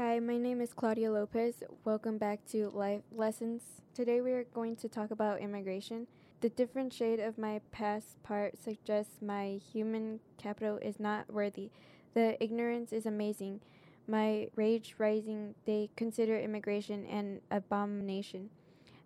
[0.00, 1.54] Hi, my name is Claudia Lopez.
[1.84, 3.62] Welcome back to Life Lessons.
[3.94, 6.06] Today we are going to talk about immigration.
[6.40, 11.70] The different shade of my past part suggests my human capital is not worthy.
[12.14, 13.60] The ignorance is amazing.
[14.06, 18.50] My rage rising, they consider immigration an abomination.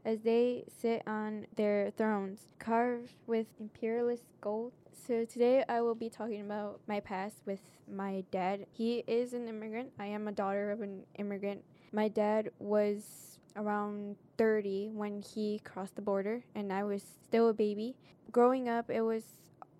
[0.05, 4.73] As they sit on their thrones, carved with imperialist gold.
[5.07, 8.67] So today I will be talking about my past with my dad.
[8.73, 9.93] He is an immigrant.
[10.01, 11.63] I am a daughter of an immigrant.
[11.93, 17.55] My dad was around 30 when he crossed the border and I was still a
[17.55, 17.95] baby.
[18.33, 19.23] Growing up, it was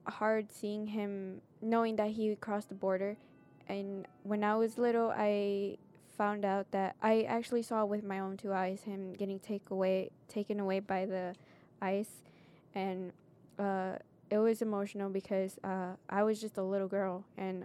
[0.07, 3.17] hard seeing him knowing that he crossed the border.
[3.69, 5.79] And when I was little, I
[6.17, 10.11] found out that I actually saw with my own two eyes him getting take away
[10.29, 11.35] taken away by the
[11.81, 12.23] ICE.
[12.75, 13.13] And
[13.59, 13.97] uh,
[14.31, 17.65] it was emotional because uh, I was just a little girl and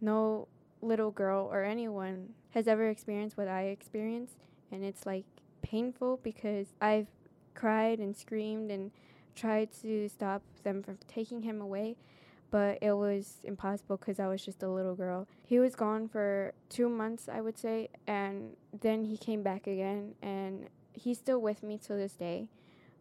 [0.00, 0.48] no
[0.82, 4.36] little girl or anyone has ever experienced what I experienced.
[4.70, 5.24] And it's like
[5.62, 7.06] painful because I've
[7.54, 8.90] cried and screamed and
[9.34, 11.96] tried to stop them from taking him away,
[12.52, 15.26] but it was impossible because I was just a little girl.
[15.42, 20.14] He was gone for two months, I would say, and then he came back again,
[20.22, 22.46] and he's still with me to this day.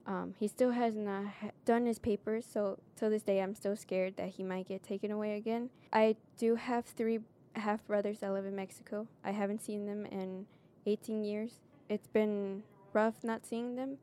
[0.07, 1.25] Um, he still has not
[1.63, 5.11] done his papers, so to this day, I'm still scared that he might get taken
[5.11, 5.69] away again.
[5.93, 7.19] I do have three
[7.55, 9.07] half brothers that live in Mexico.
[9.23, 10.47] I haven't seen them in
[10.87, 11.59] 18 years
[11.91, 13.97] it's been rough not seeing them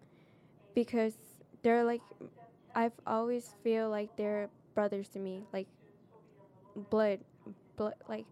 [0.75, 1.15] because
[1.63, 2.03] they're like
[2.75, 5.67] I've always feel like they're brothers to me, like
[6.89, 7.19] blood,
[7.77, 8.27] blood like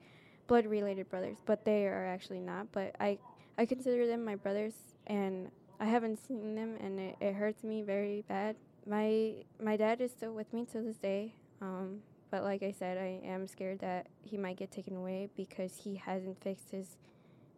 [0.46, 2.70] blood related brothers, but they are actually not.
[2.70, 3.18] But I
[3.58, 4.74] I consider them my brothers,
[5.08, 8.54] and I haven't seen them, and it, it hurts me very bad.
[8.86, 11.34] My my dad is still with me to this day.
[11.60, 11.98] Um,
[12.30, 15.96] but like I said, I am scared that he might get taken away because he
[15.96, 16.96] hasn't fixed his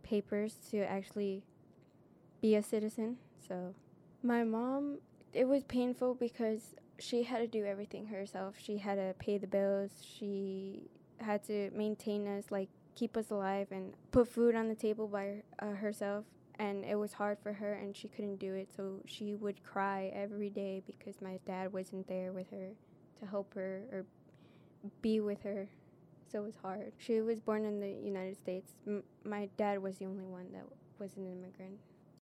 [0.02, 1.42] papers to actually
[2.40, 3.18] be a citizen.
[3.46, 3.74] So,
[4.22, 5.00] my mom,
[5.34, 8.54] it was painful because she had to do everything herself.
[8.58, 9.90] She had to pay the bills.
[10.02, 15.06] She had to maintain us, like keep us alive and put food on the table
[15.06, 16.24] by uh, herself.
[16.58, 18.70] And it was hard for her, and she couldn't do it.
[18.76, 22.70] So she would cry every day because my dad wasn't there with her
[23.20, 24.04] to help her or
[25.02, 25.68] be with her.
[26.30, 26.92] So it was hard.
[26.98, 28.72] She was born in the United States.
[28.86, 30.64] M- my dad was the only one that
[30.98, 31.78] was an immigrant.